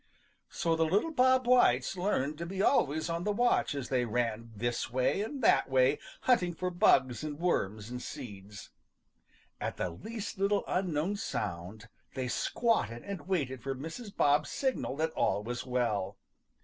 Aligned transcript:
So 0.49 0.75
the 0.75 0.83
little 0.83 1.11
Bob 1.11 1.45
Whites 1.45 1.95
learned 1.95 2.39
to 2.39 2.45
be 2.47 2.59
always 2.59 3.07
on 3.07 3.23
the 3.23 3.31
watch 3.31 3.75
as 3.75 3.89
they 3.89 4.03
ran 4.03 4.51
this 4.55 4.89
way 4.89 5.21
and 5.21 5.43
that 5.43 5.69
way, 5.69 5.99
hunting 6.21 6.55
for 6.55 6.71
bugs 6.71 7.23
and 7.23 7.37
worms 7.37 7.87
and 7.91 8.01
seeds. 8.01 8.71
At 9.59 9.77
the 9.77 9.91
least 9.91 10.39
little 10.39 10.63
unknown 10.67 11.17
sound 11.17 11.87
they 12.15 12.27
squatted 12.27 13.03
and 13.03 13.27
waited 13.27 13.61
for 13.61 13.75
Mrs. 13.75 14.17
Bob's 14.17 14.49
signal 14.49 14.95
that 14.95 15.11
all 15.11 15.43
was 15.43 15.67
well. 15.67 16.17